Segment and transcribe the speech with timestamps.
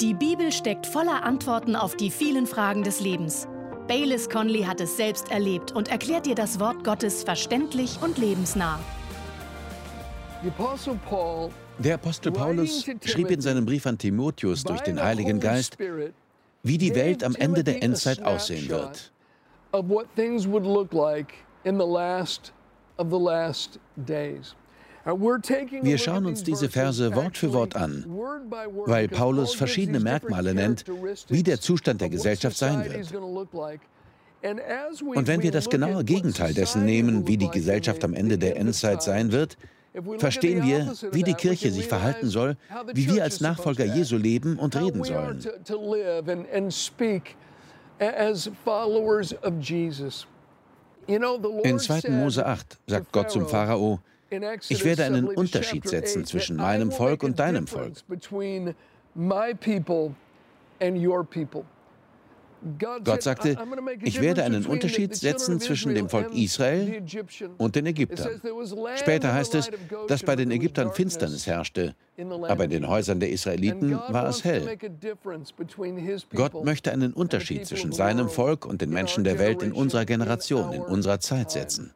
[0.00, 3.48] Die Bibel steckt voller Antworten auf die vielen Fragen des Lebens.
[3.88, 8.78] Baylis Conley hat es selbst erlebt und erklärt dir das Wort Gottes verständlich und lebensnah.
[11.78, 15.78] Der Apostel Paulus schrieb in seinem Brief an Timotheus durch den Heiligen Geist,
[16.62, 19.12] wie die Welt am Ende der Endzeit aussehen wird.
[25.06, 28.04] Wir schauen uns diese Verse Wort für Wort an,
[28.86, 30.84] weil Paulus verschiedene Merkmale nennt,
[31.28, 33.12] wie der Zustand der Gesellschaft sein wird.
[35.14, 39.02] Und wenn wir das genaue Gegenteil dessen nehmen, wie die Gesellschaft am Ende der Endzeit
[39.02, 39.56] sein wird,
[40.18, 42.56] verstehen wir, wie die Kirche sich verhalten soll,
[42.92, 45.40] wie wir als Nachfolger Jesu leben und reden sollen.
[51.06, 52.10] In 2.
[52.10, 54.00] Mose 8 sagt Gott zum Pharao,
[54.68, 57.94] ich werde einen Unterschied setzen zwischen meinem Volk und deinem Volk.
[63.04, 63.56] Gott sagte,
[64.02, 67.02] ich werde einen Unterschied setzen zwischen dem Volk Israel
[67.58, 68.40] und den Ägyptern.
[68.96, 69.70] Später heißt es,
[70.08, 71.94] dass bei den Ägyptern Finsternis herrschte,
[72.48, 74.76] aber in den Häusern der Israeliten war es hell.
[76.34, 80.72] Gott möchte einen Unterschied zwischen seinem Volk und den Menschen der Welt in unserer Generation,
[80.72, 81.92] in unserer Zeit setzen.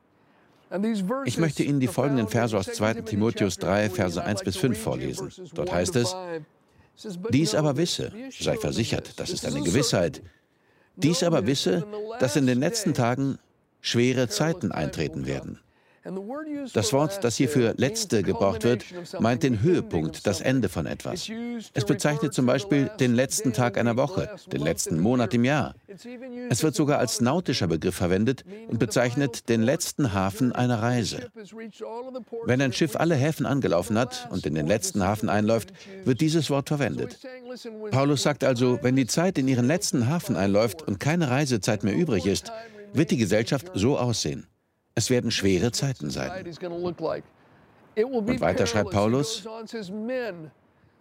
[1.25, 5.33] Ich möchte Ihnen die folgenden Verse aus 2 Timotheus 3, Verse 1 bis 5 vorlesen.
[5.55, 6.15] Dort heißt es,
[7.31, 10.23] dies aber wisse, sei versichert, das ist eine Gewissheit,
[10.97, 11.87] dies aber wisse,
[12.21, 13.39] dass in den letzten Tagen
[13.81, 15.59] schwere Zeiten eintreten werden.
[16.73, 18.85] Das Wort, das hier für letzte gebraucht wird,
[19.19, 21.31] meint den Höhepunkt, das Ende von etwas.
[21.75, 25.75] Es bezeichnet zum Beispiel den letzten Tag einer Woche, den letzten Monat im Jahr.
[26.49, 31.31] Es wird sogar als nautischer Begriff verwendet und bezeichnet den letzten Hafen einer Reise.
[32.47, 35.73] Wenn ein Schiff alle Häfen angelaufen hat und in den letzten Hafen einläuft,
[36.05, 37.19] wird dieses Wort verwendet.
[37.91, 41.95] Paulus sagt also, wenn die Zeit in ihren letzten Hafen einläuft und keine Reisezeit mehr
[41.95, 42.51] übrig ist,
[42.95, 44.47] wird die Gesellschaft so aussehen.
[44.95, 46.47] Es werden schwere Zeiten sein.
[47.95, 49.45] Und weiter schreibt Paulus,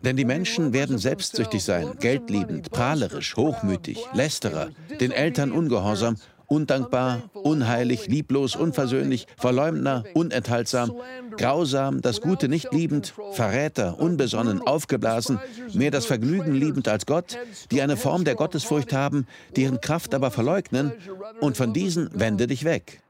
[0.02, 6.16] denn die Menschen werden selbstsüchtig sein, geldliebend, prahlerisch, hochmütig, lästerer, den Eltern ungehorsam
[6.50, 10.94] undankbar, unheilig, lieblos, unversöhnlich, Verleumdner, unenthaltsam,
[11.38, 15.40] grausam, das Gute nicht liebend, Verräter, unbesonnen, aufgeblasen,
[15.74, 17.38] mehr das Vergnügen liebend als Gott,
[17.72, 20.92] die eine Form der Gottesfurcht haben, deren Kraft aber verleugnen,
[21.40, 23.02] und von diesen wende dich weg.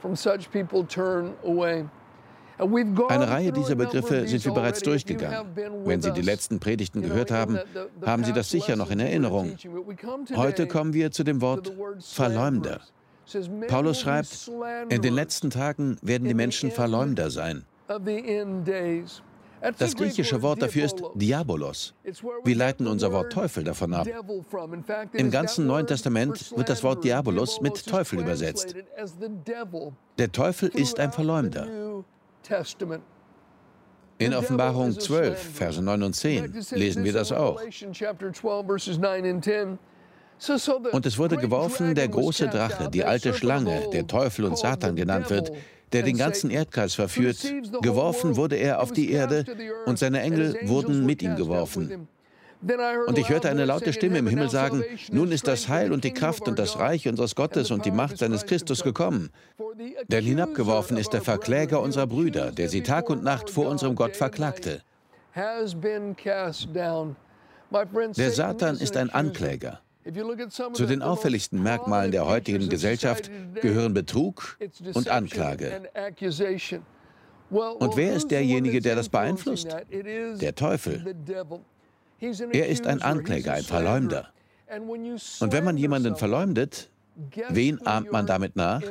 [0.00, 1.86] From such people turn away.
[2.58, 5.46] Eine Reihe dieser Begriffe sind wir bereits durchgegangen.
[5.84, 7.58] Wenn Sie die letzten Predigten gehört haben,
[8.04, 9.56] haben Sie das sicher noch in Erinnerung.
[10.34, 12.80] Heute kommen wir zu dem Wort Verleumder.
[13.68, 14.50] Paulus schreibt,
[14.88, 17.64] in den letzten Tagen werden die Menschen Verleumder sein.
[19.78, 21.94] Das griechische Wort dafür ist Diabolos.
[22.44, 24.06] Wir leiten unser Wort Teufel davon ab.
[25.12, 28.74] Im ganzen Neuen Testament wird das Wort Diabolos mit Teufel übersetzt.
[30.18, 32.04] Der Teufel ist ein Verleumder.
[34.18, 37.60] In Offenbarung 12, Verse 9 und 10 lesen wir das auch.
[40.92, 45.30] Und es wurde geworfen der große Drache, die alte Schlange, der Teufel und Satan genannt
[45.30, 45.52] wird,
[45.92, 47.38] der den ganzen Erdkreis verführt.
[47.82, 49.44] Geworfen wurde er auf die Erde
[49.86, 52.08] und seine Engel wurden mit ihm geworfen.
[53.06, 56.12] Und ich hörte eine laute Stimme im Himmel sagen, nun ist das Heil und die
[56.12, 59.30] Kraft und das Reich unseres Gottes und die Macht seines Christus gekommen.
[60.08, 64.16] Denn hinabgeworfen ist der Verkläger unserer Brüder, der sie Tag und Nacht vor unserem Gott
[64.16, 64.82] verklagte.
[68.16, 69.80] Der Satan ist ein Ankläger.
[70.74, 74.58] Zu den auffälligsten Merkmalen der heutigen Gesellschaft gehören Betrug
[74.92, 75.82] und Anklage.
[77.50, 79.68] Und wer ist derjenige, der das beeinflusst?
[80.40, 81.14] Der Teufel.
[82.20, 84.28] Er ist ein Ankläger, ein Verleumder.
[85.40, 86.90] Und wenn man jemanden verleumdet,
[87.50, 88.82] wen ahmt man damit nach?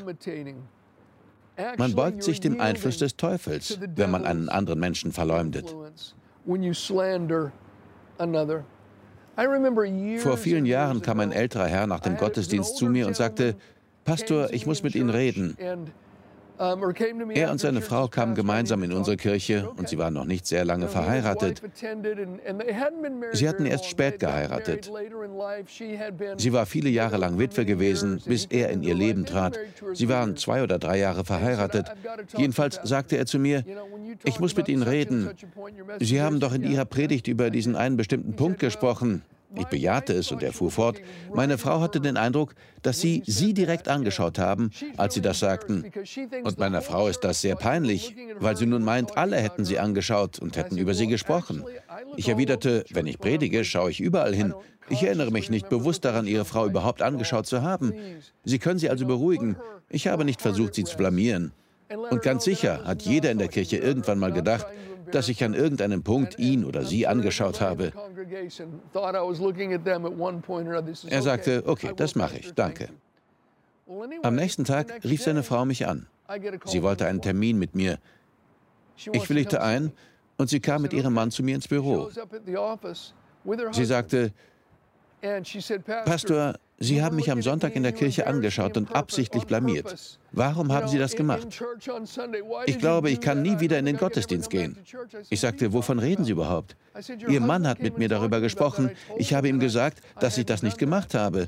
[1.78, 5.76] Man beugt sich dem Einfluss des Teufels, wenn man einen anderen Menschen verleumdet.
[10.20, 13.56] Vor vielen Jahren kam ein älterer Herr nach dem Gottesdienst zu mir und sagte,
[14.04, 15.58] Pastor, ich muss mit Ihnen reden.
[16.58, 20.66] Er und seine Frau kamen gemeinsam in unsere Kirche und sie waren noch nicht sehr
[20.66, 21.62] lange verheiratet.
[23.34, 24.92] Sie hatten erst spät geheiratet.
[26.38, 29.58] Sie war viele Jahre lang Witwe gewesen, bis er in ihr Leben trat.
[29.94, 31.92] Sie waren zwei oder drei Jahre verheiratet.
[32.38, 33.64] Jedenfalls sagte er zu mir,
[34.24, 35.30] ich muss mit Ihnen reden.
[36.00, 39.24] Sie haben doch in Ihrer Predigt über diesen einen bestimmten Punkt gesprochen.
[39.56, 41.00] Ich bejahte es und er fuhr fort.
[41.34, 45.92] Meine Frau hatte den Eindruck, dass Sie Sie direkt angeschaut haben, als Sie das sagten.
[46.44, 50.40] Und meiner Frau ist das sehr peinlich, weil sie nun meint, alle hätten Sie angeschaut
[50.40, 51.64] und hätten über Sie gesprochen.
[52.18, 54.54] Ich erwiderte, wenn ich predige, schaue ich überall hin.
[54.90, 57.94] Ich erinnere mich nicht bewusst daran, Ihre Frau überhaupt angeschaut zu haben.
[58.44, 59.56] Sie können sie also beruhigen.
[59.90, 61.54] Ich habe nicht versucht, sie zu blamieren.
[62.10, 64.68] Und ganz sicher hat jeder in der Kirche irgendwann mal gedacht,
[65.12, 67.92] dass ich an irgendeinem Punkt ihn oder sie angeschaut habe.
[71.10, 72.90] Er sagte, okay, das mache ich, danke.
[74.24, 76.08] Am nächsten Tag rief seine Frau mich an.
[76.66, 78.00] Sie wollte einen Termin mit mir.
[78.96, 79.92] Ich willigte ein
[80.38, 82.10] und sie kam mit ihrem Mann zu mir ins Büro.
[83.72, 84.32] Sie sagte,
[86.06, 90.20] Pastor, Sie haben mich am Sonntag in der Kirche angeschaut und absichtlich blamiert.
[90.34, 91.48] Warum haben Sie das gemacht?
[92.66, 94.78] Ich glaube, ich kann nie wieder in den Gottesdienst gehen.
[95.30, 96.76] Ich sagte, wovon reden Sie überhaupt?
[97.30, 98.92] Ihr Mann hat mit mir darüber gesprochen.
[99.18, 101.48] Ich habe ihm gesagt, dass ich das nicht gemacht habe.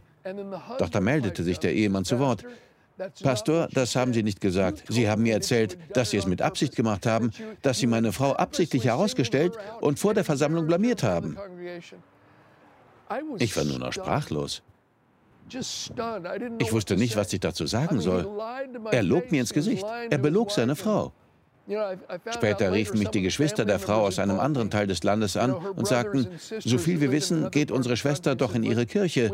[0.80, 2.46] Doch da meldete sich der Ehemann zu Wort.
[3.22, 4.86] Pastor, das haben Sie nicht gesagt.
[4.88, 8.32] Sie haben mir erzählt, dass Sie es mit Absicht gemacht haben, dass Sie meine Frau
[8.32, 9.52] absichtlich herausgestellt
[9.82, 11.38] und vor der Versammlung blamiert haben.
[13.40, 14.64] Ich war nur noch sprachlos.
[15.50, 18.28] Ich wusste nicht, was ich dazu sagen soll.
[18.92, 19.86] Er log mir ins Gesicht.
[20.10, 21.14] Er belog seine Frau.
[22.32, 25.88] Später riefen mich die Geschwister der Frau aus einem anderen Teil des Landes an und
[25.88, 26.28] sagten,
[26.60, 29.32] so viel wir wissen, geht unsere Schwester doch in ihre Kirche.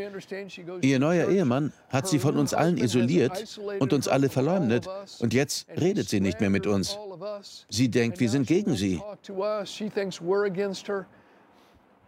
[0.81, 4.87] Ihr neuer Ehemann hat sie von uns allen isoliert und uns alle verleumdet
[5.19, 6.97] und jetzt redet sie nicht mehr mit uns.
[7.69, 9.01] Sie denkt, wir sind gegen sie.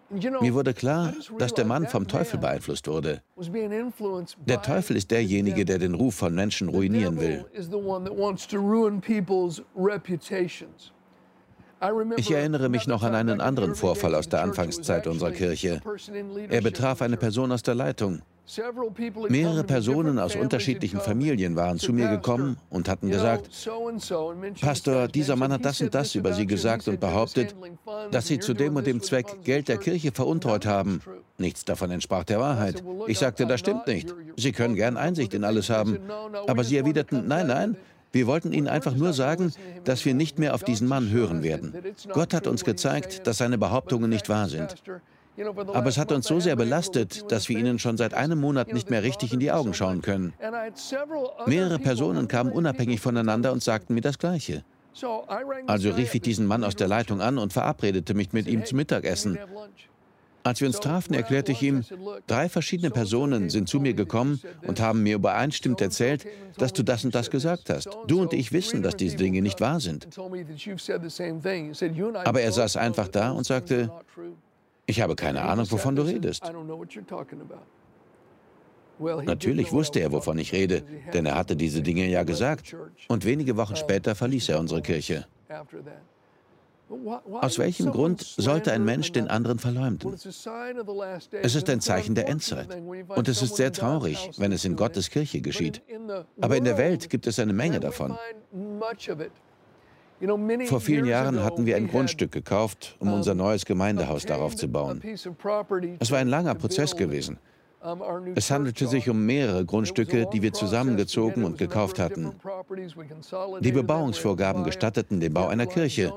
[0.10, 3.22] Mir wurde klar, dass der Mann vom Teufel beeinflusst wurde.
[4.46, 7.46] Der Teufel ist derjenige, der den Ruf von Menschen ruinieren will.
[12.18, 15.82] Ich erinnere mich noch an einen anderen Vorfall aus der Anfangszeit unserer Kirche.
[16.50, 18.22] Er betraf eine Person aus der Leitung.
[19.30, 23.50] Mehrere Personen aus unterschiedlichen Familien waren zu mir gekommen und hatten gesagt,
[24.60, 27.56] Pastor, dieser Mann hat das und das über Sie gesagt und behauptet,
[28.12, 31.02] dass Sie zu dem und dem Zweck Geld der Kirche veruntreut haben.
[31.38, 32.84] Nichts davon entsprach der Wahrheit.
[33.08, 34.14] Ich sagte, das stimmt nicht.
[34.36, 36.00] Sie können gern Einsicht in alles haben.
[36.48, 37.78] Aber sie erwiderten, nein, nein,
[38.12, 39.52] wir wollten Ihnen einfach nur sagen,
[39.86, 41.74] dass wir nicht mehr auf diesen Mann hören werden.
[42.12, 44.76] Gott hat uns gezeigt, dass seine Behauptungen nicht wahr sind.
[45.74, 48.90] Aber es hat uns so sehr belastet, dass wir ihnen schon seit einem Monat nicht
[48.90, 50.34] mehr richtig in die Augen schauen können.
[51.46, 54.64] Mehrere Personen kamen unabhängig voneinander und sagten mir das Gleiche.
[55.66, 58.78] Also rief ich diesen Mann aus der Leitung an und verabredete mich mit ihm zum
[58.78, 59.40] Mittagessen.
[60.46, 61.86] Als wir uns trafen, erklärte ich ihm,
[62.28, 66.28] drei verschiedene Personen sind zu mir gekommen und haben mir übereinstimmend erzählt,
[66.58, 67.90] dass du das und das gesagt hast.
[68.08, 70.08] Du und ich wissen, dass diese Dinge nicht wahr sind.
[72.26, 73.90] Aber er saß einfach da und sagte,
[74.86, 76.44] ich habe keine Ahnung, wovon du redest.
[79.00, 80.84] Natürlich wusste er, wovon ich rede,
[81.14, 82.76] denn er hatte diese Dinge ja gesagt.
[83.08, 85.26] Und wenige Wochen später verließ er unsere Kirche.
[87.42, 90.14] Aus welchem Grund sollte ein Mensch den anderen verleumden?
[90.14, 92.68] Es ist ein Zeichen der Endzeit.
[93.08, 95.82] Und es ist sehr traurig, wenn es in Gottes Kirche geschieht.
[96.40, 98.16] Aber in der Welt gibt es eine Menge davon.
[100.66, 105.02] Vor vielen Jahren hatten wir ein Grundstück gekauft, um unser neues Gemeindehaus darauf zu bauen.
[106.00, 107.38] Es war ein langer Prozess gewesen.
[108.36, 112.32] Es handelte sich um mehrere Grundstücke, die wir zusammengezogen und gekauft hatten.
[113.60, 116.14] Die Bebauungsvorgaben gestatteten den Bau einer Kirche.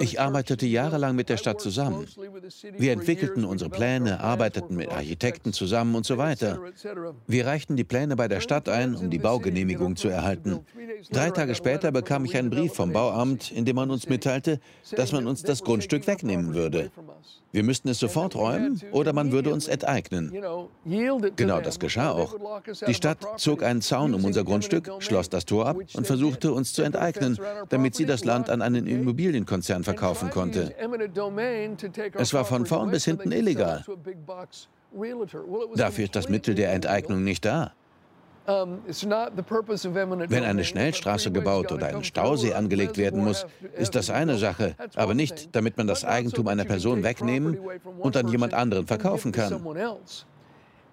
[0.00, 2.06] Ich arbeitete jahrelang mit der Stadt zusammen.
[2.76, 6.60] Wir entwickelten unsere Pläne, arbeiteten mit Architekten zusammen und so weiter.
[7.26, 10.60] Wir reichten die Pläne bei der Stadt ein, um die Baugenehmigung zu erhalten.
[11.10, 14.60] Drei Tage später bekam ich einen Brief vom Bauamt, in dem man uns mitteilte,
[14.96, 16.90] dass man uns das Grundstück wegnehmen würde.
[17.52, 20.32] Wir müssten es sofort räumen oder man würde uns enteignen.
[21.36, 22.36] Genau das geschah auch.
[22.86, 26.72] Die Stadt zog einen Zaun um unser Grundstück, schloss das Tor ab und versuchte uns
[26.72, 27.38] zu enteignen,
[27.68, 30.74] damit sie das Land an einen Immobilienkonzern verkaufen konnte.
[32.14, 33.84] Es war von vorn bis hinten illegal.
[35.74, 37.72] Dafür ist das Mittel der Enteignung nicht da.
[40.28, 45.14] Wenn eine Schnellstraße gebaut oder ein Stausee angelegt werden muss, ist das eine Sache, aber
[45.14, 47.58] nicht, damit man das Eigentum einer Person wegnehmen
[47.98, 49.62] und an jemand anderen verkaufen kann.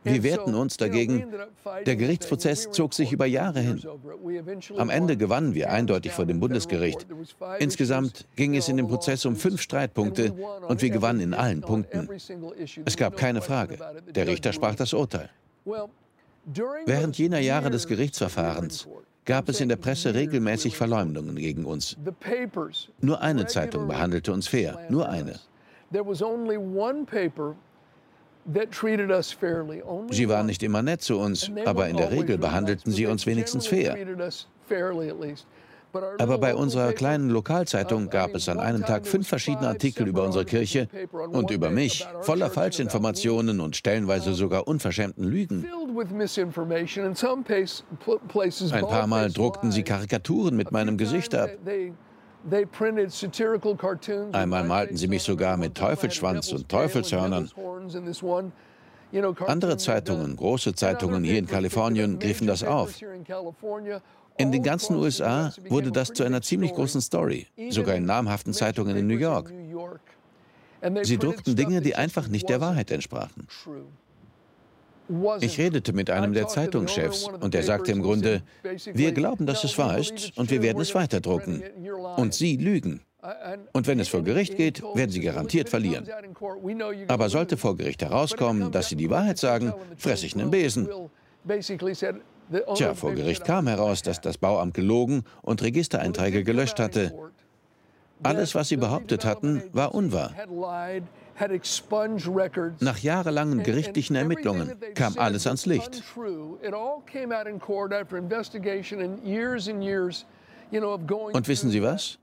[0.03, 1.25] Wir wehrten uns dagegen.
[1.85, 3.81] Der Gerichtsprozess zog sich über Jahre hin.
[4.77, 7.05] Am Ende gewannen wir eindeutig vor dem Bundesgericht.
[7.59, 10.33] Insgesamt ging es in dem Prozess um fünf Streitpunkte
[10.67, 12.07] und wir gewannen in allen Punkten.
[12.85, 13.77] Es gab keine Frage.
[14.13, 15.29] Der Richter sprach das Urteil.
[16.86, 18.88] Während jener Jahre des Gerichtsverfahrens
[19.25, 21.98] gab es in der Presse regelmäßig Verleumdungen gegen uns.
[23.01, 25.39] Nur eine Zeitung behandelte uns fair, nur eine.
[30.10, 33.68] Sie waren nicht immer nett zu uns, aber in der Regel behandelten sie uns wenigstens
[33.68, 33.98] fair.
[36.20, 40.46] Aber bei unserer kleinen Lokalzeitung gab es an einem Tag fünf verschiedene Artikel über unsere
[40.46, 40.88] Kirche
[41.32, 45.65] und über mich, voller Falschinformationen und stellenweise sogar unverschämten Lügen.
[48.72, 51.50] Ein paar Mal druckten sie Karikaturen mit meinem Gesicht ab.
[54.32, 57.50] Einmal malten sie mich sogar mit Teufelsschwanz und Teufelshörnern.
[59.48, 62.94] Andere Zeitungen, große Zeitungen hier in Kalifornien, griffen das auf.
[64.38, 68.96] In den ganzen USA wurde das zu einer ziemlich großen Story, sogar in namhaften Zeitungen
[68.96, 69.51] in New York.
[71.03, 73.48] Sie druckten Dinge, die einfach nicht der Wahrheit entsprachen.
[75.39, 78.41] Ich redete mit einem der Zeitungschefs und er sagte im Grunde,
[78.94, 81.63] wir glauben, dass es wahr ist und wir werden es weiterdrucken.
[82.17, 83.01] Und Sie lügen.
[83.74, 86.08] Und wenn es vor Gericht geht, werden Sie garantiert verlieren.
[87.08, 90.89] Aber sollte vor Gericht herauskommen, dass Sie die Wahrheit sagen, fresse ich einen Besen.
[92.75, 97.13] Tja, vor Gericht kam heraus, dass das Bauamt gelogen und Registereinträge gelöscht hatte.
[98.24, 100.34] Alles, was sie behauptet hatten, war unwahr.
[102.80, 106.04] Nach jahrelangen gerichtlichen Ermittlungen kam alles ans Licht.
[111.34, 112.18] Und wissen Sie was?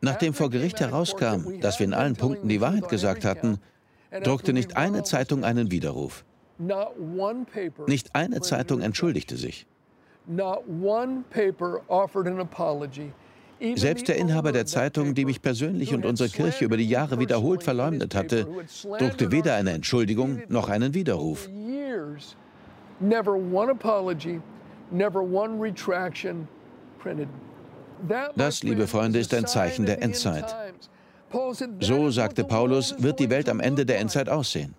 [0.00, 3.58] Nachdem vor Gericht herauskam, dass wir in allen Punkten die Wahrheit gesagt hatten,
[4.24, 6.24] druckte nicht eine Zeitung einen Widerruf.
[7.86, 9.66] Nicht eine Zeitung entschuldigte sich.
[13.76, 17.62] Selbst der Inhaber der Zeitung, die mich persönlich und unsere Kirche über die Jahre wiederholt
[17.62, 18.46] verleumdet hatte,
[18.98, 21.48] druckte weder eine Entschuldigung noch einen Widerruf.
[28.36, 30.56] Das, liebe Freunde, ist ein Zeichen der Endzeit.
[31.80, 34.74] So, sagte Paulus, wird die Welt am Ende der Endzeit aussehen.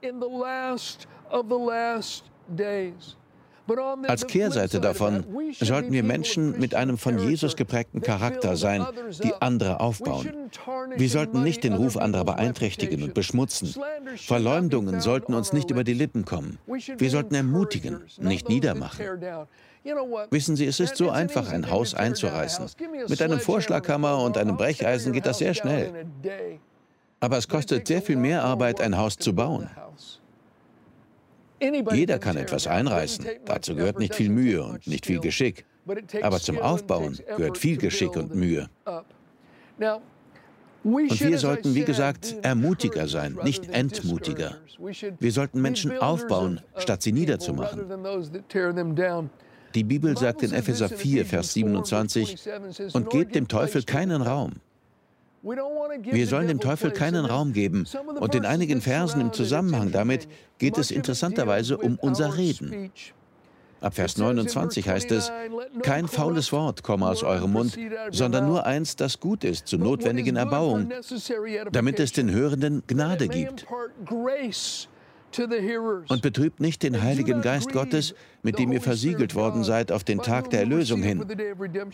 [4.07, 5.23] Als Kehrseite davon
[5.59, 8.85] sollten wir Menschen mit einem von Jesus geprägten Charakter sein,
[9.23, 10.29] die andere aufbauen.
[10.97, 13.73] Wir sollten nicht den Ruf anderer beeinträchtigen und beschmutzen.
[14.17, 16.59] Verleumdungen sollten uns nicht über die Lippen kommen.
[16.97, 19.05] Wir sollten ermutigen, nicht niedermachen.
[20.29, 22.65] Wissen Sie, es ist so einfach, ein Haus einzureißen.
[23.07, 26.05] Mit einem Vorschlaghammer und einem Brecheisen geht das sehr schnell.
[27.21, 29.69] Aber es kostet sehr viel mehr Arbeit, ein Haus zu bauen.
[31.91, 33.25] Jeder kann etwas einreißen.
[33.45, 35.65] Dazu gehört nicht viel Mühe und nicht viel Geschick.
[36.21, 38.69] Aber zum Aufbauen gehört viel Geschick und Mühe.
[40.83, 44.57] Und wir sollten, wie gesagt, Ermutiger sein, nicht Entmutiger.
[45.19, 47.85] Wir sollten Menschen aufbauen, statt sie niederzumachen.
[49.75, 52.47] Die Bibel sagt in Epheser 4, Vers 27,
[52.93, 54.53] und gebt dem Teufel keinen Raum.
[55.43, 57.85] Wir sollen dem Teufel keinen Raum geben.
[58.19, 62.91] Und in einigen Versen im Zusammenhang damit geht es interessanterweise um unser Reden.
[63.81, 65.29] Ab Vers 29 heißt es,
[65.81, 67.77] kein faules Wort komme aus eurem Mund,
[68.11, 70.89] sondern nur eins, das gut ist zur notwendigen Erbauung,
[71.73, 73.65] damit es den Hörenden Gnade gibt.
[75.39, 80.19] Und betrübt nicht den Heiligen Geist Gottes, mit dem ihr versiegelt worden seid auf den
[80.19, 81.25] Tag der Erlösung hin.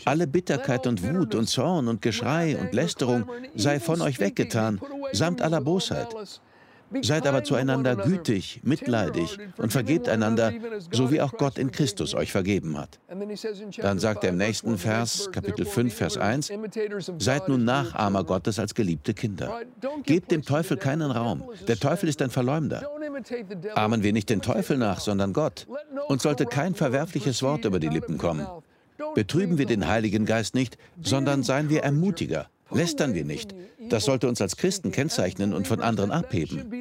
[0.05, 4.79] Alle Bitterkeit und Wut und Zorn und Geschrei und Lästerung sei von euch weggetan,
[5.11, 6.15] samt aller Bosheit.
[7.01, 10.53] Seid aber zueinander gütig, mitleidig und vergebt einander,
[10.91, 12.99] so wie auch Gott in Christus euch vergeben hat.
[13.77, 16.51] Dann sagt er im nächsten Vers, Kapitel 5, Vers 1,
[17.17, 19.61] Seid nun Nachahmer Gottes als geliebte Kinder.
[20.03, 21.43] Gebt dem Teufel keinen Raum.
[21.67, 22.89] Der Teufel ist ein Verleumder.
[23.75, 25.67] Ahmen wir nicht den Teufel nach, sondern Gott.
[26.07, 28.47] Und sollte kein verwerfliches Wort über die Lippen kommen.
[29.15, 32.47] Betrüben wir den Heiligen Geist nicht, sondern seien wir Ermutiger.
[32.71, 33.53] Lästern wir nicht.
[33.89, 36.71] Das sollte uns als Christen kennzeichnen und von anderen abheben.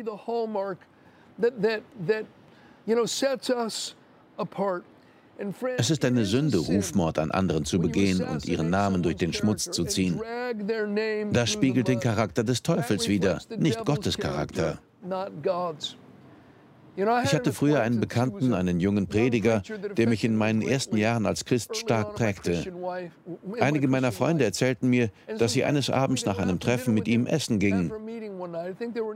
[5.76, 9.70] Es ist eine Sünde, Rufmord an anderen zu begehen und ihren Namen durch den Schmutz
[9.70, 10.20] zu ziehen.
[11.32, 14.78] Das spiegelt den Charakter des Teufels wider, nicht Gottes Charakter.
[16.98, 19.62] Ich hatte früher einen Bekannten, einen jungen Prediger,
[19.96, 22.64] der mich in meinen ersten Jahren als Christ stark prägte.
[23.60, 27.60] Einige meiner Freunde erzählten mir, dass sie eines Abends nach einem Treffen mit ihm essen
[27.60, 27.92] gingen.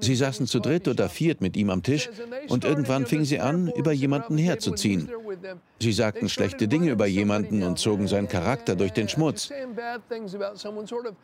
[0.01, 2.09] Sie saßen zu dritt oder viert mit ihm am Tisch
[2.49, 5.11] und irgendwann fingen sie an, über jemanden herzuziehen.
[5.81, 9.51] Sie sagten schlechte Dinge über jemanden und zogen seinen Charakter durch den Schmutz.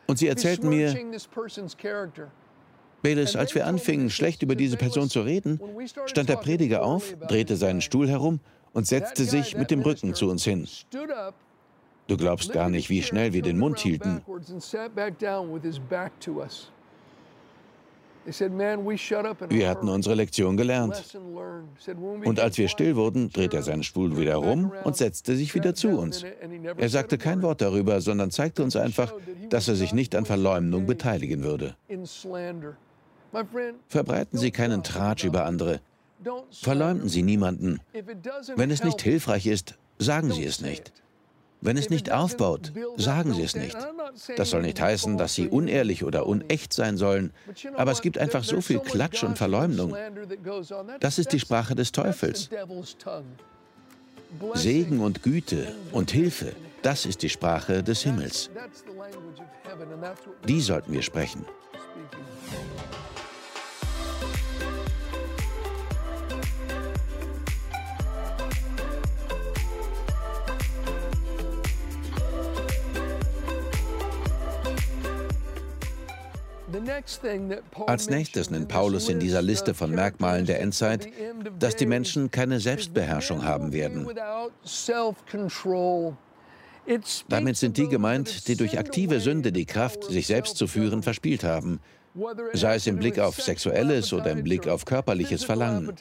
[0.07, 0.93] Und sie erzählten mir,
[3.01, 5.59] Bayless, als wir anfingen, schlecht über diese Person zu reden,
[6.05, 8.39] stand der Prediger auf, drehte seinen Stuhl herum
[8.73, 10.67] und setzte sich mit dem Rücken zu uns hin.
[12.07, 14.21] Du glaubst gar nicht, wie schnell wir den Mund hielten.
[19.49, 21.17] Wir hatten unsere Lektion gelernt.
[22.25, 25.73] Und als wir still wurden, drehte er seinen Stuhl wieder rum und setzte sich wieder
[25.73, 26.25] zu uns.
[26.77, 29.13] Er sagte kein Wort darüber, sondern zeigte uns einfach,
[29.49, 31.75] dass er sich nicht an Verleumdung beteiligen würde.
[33.87, 35.81] Verbreiten Sie keinen Tratsch über andere.
[36.51, 37.79] Verleumden Sie niemanden.
[38.55, 40.91] Wenn es nicht hilfreich ist, sagen Sie es nicht.
[41.61, 43.77] Wenn es nicht aufbaut, sagen Sie es nicht.
[44.37, 47.33] Das soll nicht heißen, dass Sie unehrlich oder unecht sein sollen,
[47.75, 49.95] aber es gibt einfach so viel Klatsch und Verleumdung.
[51.01, 52.49] Das ist die Sprache des Teufels.
[54.53, 58.49] Segen und Güte und Hilfe, das ist die Sprache des Himmels.
[60.47, 61.45] Die sollten wir sprechen.
[77.87, 81.07] Als nächstes nennt Paulus in dieser Liste von Merkmalen der Endzeit,
[81.57, 84.07] dass die Menschen keine Selbstbeherrschung haben werden.
[87.27, 91.43] Damit sind die gemeint, die durch aktive Sünde die Kraft, sich selbst zu führen, verspielt
[91.43, 91.79] haben,
[92.53, 95.93] sei es im Blick auf sexuelles oder im Blick auf körperliches Verlangen.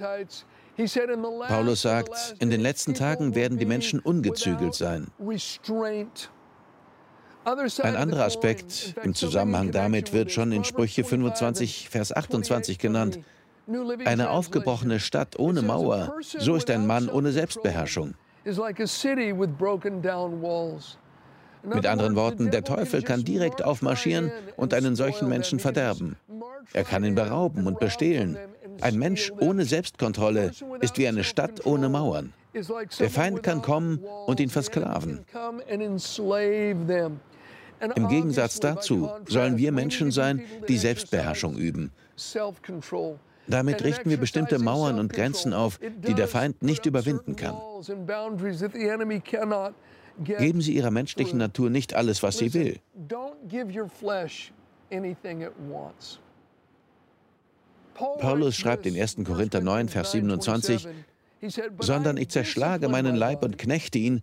[1.49, 5.09] Paulus sagt, in den letzten Tagen werden die Menschen ungezügelt sein.
[7.83, 13.21] Ein anderer Aspekt im Zusammenhang damit wird schon in Sprüche 25, Vers 28 genannt.
[14.05, 18.14] Eine aufgebrochene Stadt ohne Mauer, so ist ein Mann ohne Selbstbeherrschung.
[21.64, 26.17] Mit anderen Worten, der Teufel kann direkt aufmarschieren und einen solchen Menschen verderben.
[26.73, 28.37] Er kann ihn berauben und bestehlen.
[28.81, 32.33] Ein Mensch ohne Selbstkontrolle ist wie eine Stadt ohne Mauern.
[32.99, 35.25] Der Feind kann kommen und ihn versklaven.
[37.94, 41.92] Im Gegensatz dazu sollen wir Menschen sein, die Selbstbeherrschung üben.
[43.47, 47.56] Damit richten wir bestimmte Mauern und Grenzen auf, die der Feind nicht überwinden kann.
[50.25, 52.80] Geben Sie Ihrer menschlichen Natur nicht alles, was sie will.
[57.94, 59.16] Paulus schreibt in 1.
[59.25, 60.88] Korinther 9, Vers 27,
[61.78, 64.23] sondern ich zerschlage meinen Leib und knechte ihn,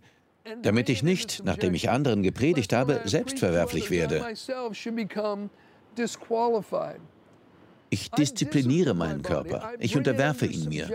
[0.62, 4.24] damit ich nicht, nachdem ich anderen gepredigt habe, selbstverwerflich werde.
[7.88, 10.90] Ich diszipliniere meinen Körper, ich unterwerfe ihn mir.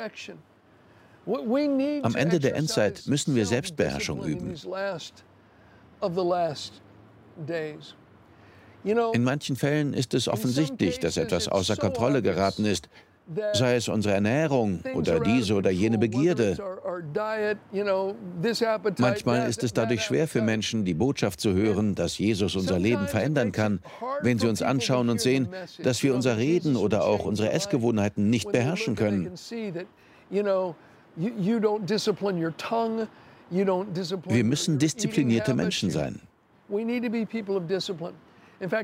[2.04, 4.56] Am Ende der Endzeit müssen wir Selbstbeherrschung üben.
[9.14, 12.90] In manchen Fällen ist es offensichtlich, dass etwas außer Kontrolle geraten ist,
[13.54, 16.58] sei es unsere Ernährung oder diese oder jene Begierde.
[18.98, 23.08] Manchmal ist es dadurch schwer für Menschen, die Botschaft zu hören, dass Jesus unser Leben
[23.08, 23.80] verändern kann,
[24.22, 25.50] wenn sie uns anschauen und sehen,
[25.84, 29.32] dass wir unser Reden oder auch unsere Essgewohnheiten nicht beherrschen können.
[30.30, 30.56] Wir
[34.44, 36.20] müssen disziplinierte Menschen sein.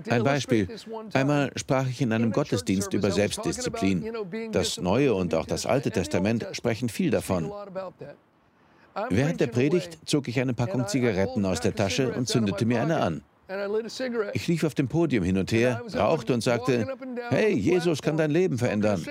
[0.10, 0.68] Ein Beispiel.
[1.14, 4.12] Einmal sprach ich in einem Gottesdienst über Selbstdisziplin.
[4.52, 7.52] Das Neue und auch das Alte Testament sprechen viel davon.
[9.10, 12.98] Während der Predigt zog ich eine Packung Zigaretten aus der Tasche und zündete mir eine
[12.98, 13.22] an.
[14.34, 16.88] Ich lief auf dem Podium hin und her, rauchte und sagte,
[17.30, 19.06] hey, Jesus kann dein Leben verändern.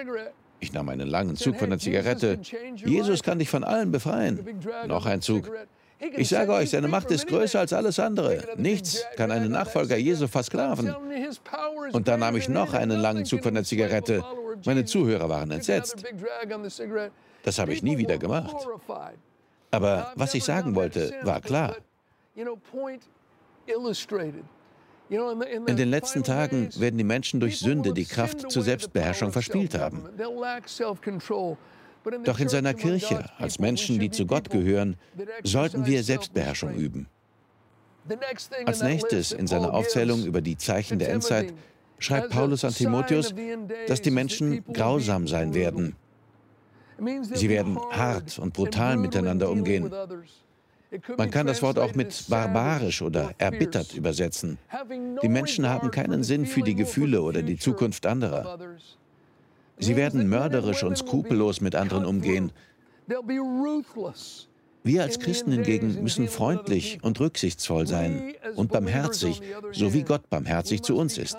[0.58, 2.38] Ich nahm einen langen Zug von der Zigarette.
[2.74, 4.40] Jesus kann dich von allem befreien.
[4.86, 5.50] Noch ein Zug.
[5.98, 8.42] Ich sage euch, seine Macht ist größer als alles andere.
[8.56, 10.94] Nichts kann einen Nachfolger Jesu versklaven.
[11.92, 14.22] Und dann nahm ich noch einen langen Zug von der Zigarette.
[14.64, 16.04] Meine Zuhörer waren entsetzt.
[17.42, 18.54] Das habe ich nie wieder gemacht.
[19.70, 21.76] Aber was ich sagen wollte, war klar.
[25.08, 30.04] In den letzten Tagen werden die Menschen durch Sünde die Kraft zur Selbstbeherrschung verspielt haben.
[32.24, 34.96] Doch in seiner Kirche, als Menschen, die zu Gott gehören,
[35.42, 37.08] sollten wir Selbstbeherrschung üben.
[38.64, 41.52] Als nächstes in seiner Aufzählung über die Zeichen der Endzeit
[41.98, 43.34] schreibt Paulus an Timotheus,
[43.88, 45.96] dass die Menschen grausam sein werden.
[47.22, 49.92] Sie werden hart und brutal miteinander umgehen.
[51.16, 54.58] Man kann das Wort auch mit barbarisch oder erbittert übersetzen.
[55.22, 58.58] Die Menschen haben keinen Sinn für die Gefühle oder die Zukunft anderer.
[59.78, 62.52] Sie werden mörderisch und skrupellos mit anderen umgehen.
[64.84, 70.82] Wir als Christen hingegen müssen freundlich und rücksichtsvoll sein und barmherzig, so wie Gott barmherzig
[70.82, 71.36] zu uns ist.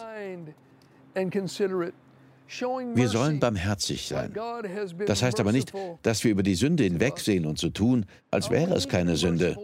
[2.49, 4.33] Wir sollen barmherzig sein.
[5.05, 8.73] Das heißt aber nicht, dass wir über die Sünde hinwegsehen und so tun, als wäre
[8.75, 9.55] es keine Sünde.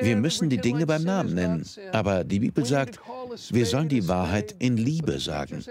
[0.00, 1.64] Wir müssen die Dinge beim Namen nennen.
[1.92, 2.98] Aber die Bibel sagt,
[3.50, 5.64] wir sollen die Wahrheit in Liebe sagen.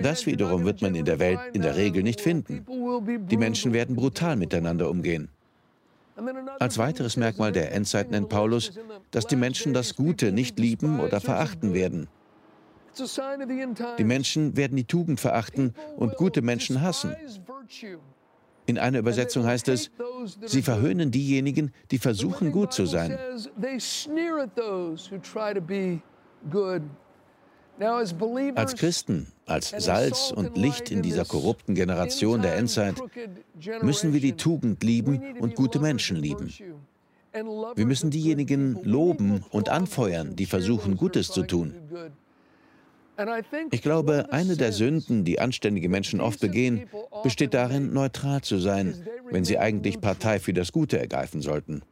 [0.00, 2.66] Das wiederum wird man in der Welt in der Regel nicht finden.
[3.28, 5.28] Die Menschen werden brutal miteinander umgehen.
[6.58, 8.72] Als weiteres Merkmal der Endzeit nennt Paulus,
[9.10, 12.08] dass die Menschen das Gute nicht lieben oder verachten werden.
[13.98, 17.16] Die Menschen werden die Tugend verachten und gute Menschen hassen.
[18.66, 19.90] In einer Übersetzung heißt es,
[20.44, 23.18] sie verhöhnen diejenigen, die versuchen gut zu sein.
[27.78, 33.02] Als Christen, als Salz und Licht in dieser korrupten Generation der Endzeit,
[33.82, 36.52] müssen wir die Tugend lieben und gute Menschen lieben.
[37.32, 41.74] Wir müssen diejenigen loben und anfeuern, die versuchen, Gutes zu tun.
[43.70, 46.88] Ich glaube, eine der Sünden, die anständige Menschen oft begehen,
[47.22, 51.82] besteht darin, neutral zu sein, wenn sie eigentlich Partei für das Gute ergreifen sollten.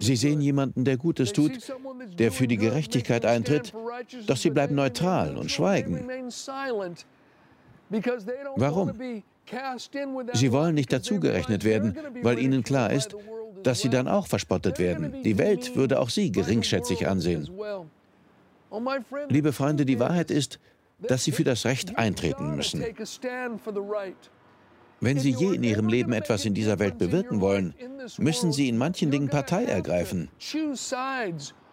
[0.00, 1.52] Sie sehen jemanden, der Gutes tut,
[2.18, 3.72] der für die Gerechtigkeit eintritt,
[4.26, 6.08] doch sie bleiben neutral und schweigen.
[8.56, 8.92] Warum?
[10.32, 13.14] Sie wollen nicht dazugerechnet werden, weil ihnen klar ist,
[13.62, 15.22] dass sie dann auch verspottet werden.
[15.22, 17.48] Die Welt würde auch sie geringschätzig ansehen.
[19.28, 20.58] Liebe Freunde, die Wahrheit ist,
[21.00, 22.84] dass Sie für das Recht eintreten müssen.
[25.00, 27.74] Wenn Sie je in Ihrem Leben etwas in dieser Welt bewirken wollen,
[28.18, 30.28] müssen Sie in manchen Dingen Partei ergreifen.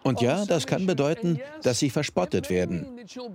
[0.02, 2.86] Und ja, das kann bedeuten, dass Sie verspottet werden.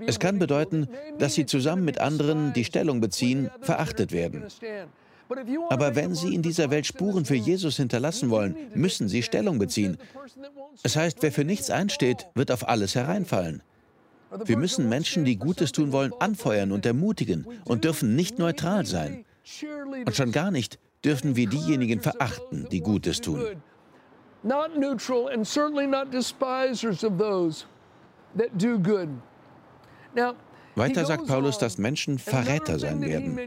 [0.06, 4.44] Es kann bedeuten, dass Sie zusammen mit anderen, die Stellung beziehen, verachtet werden.
[5.70, 9.98] Aber wenn Sie in dieser Welt Spuren für Jesus hinterlassen wollen, müssen Sie Stellung beziehen.
[10.84, 13.64] Es heißt, wer für nichts einsteht, wird auf alles hereinfallen.
[14.44, 19.26] Wir müssen Menschen, die Gutes tun wollen, anfeuern und ermutigen und dürfen nicht neutral sein.
[20.06, 23.42] Und schon gar nicht dürfen wir diejenigen verachten, die Gutes tun.
[24.44, 27.66] Not neutral and certainly not despisers of those
[28.38, 29.10] that do good.
[30.16, 30.36] Now,
[30.76, 33.40] weiter sagt Paulus, dass Menschen Verräter sein werden.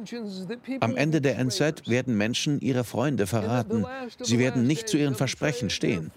[0.80, 3.84] Am Ende der Endzeit werden Menschen ihre Freunde verraten.
[4.20, 6.10] Sie werden nicht zu ihren Versprechen stehen.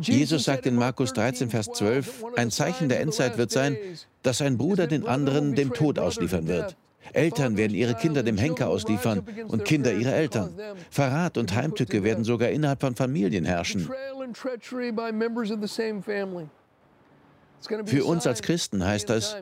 [0.00, 3.76] Jesus sagt in Markus 13, Vers 12, ein Zeichen der Endzeit wird sein,
[4.22, 6.76] dass ein Bruder den anderen dem Tod ausliefern wird.
[7.12, 10.52] Eltern werden ihre Kinder dem Henker ausliefern und Kinder ihre Eltern.
[10.90, 13.88] Verrat und Heimtücke werden sogar innerhalb von Familien herrschen.
[17.86, 19.36] Für uns als Christen heißt das,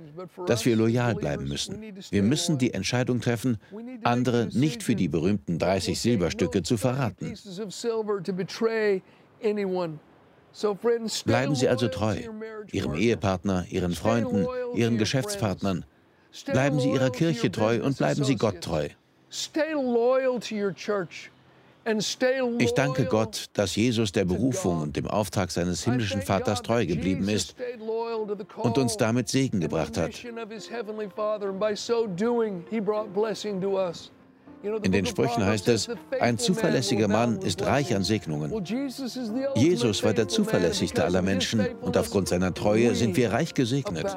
[0.46, 1.80] dass wir loyal bleiben müssen.
[2.10, 3.58] Wir müssen die Entscheidung treffen,
[4.02, 7.34] andere nicht für die berühmten 30 Silberstücke zu verraten.
[11.26, 12.16] Bleiben Sie also treu,
[12.72, 15.84] Ihrem Ehepartner, Ihren Freunden, Ihren Geschäftspartnern.
[16.46, 18.88] Bleiben Sie Ihrer Kirche treu und bleiben Sie Gott treu.
[22.58, 27.28] Ich danke Gott, dass Jesus der Berufung und dem Auftrag seines himmlischen Vaters treu geblieben
[27.28, 27.54] ist
[28.56, 30.10] und uns damit Segen gebracht hat.
[34.82, 38.52] In den Sprüchen heißt es, ein zuverlässiger Mann ist reich an Segnungen.
[39.54, 44.16] Jesus war der zuverlässigste aller Menschen und aufgrund seiner Treue sind wir reich gesegnet.